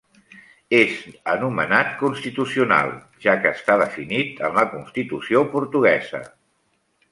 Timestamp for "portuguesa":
5.55-6.27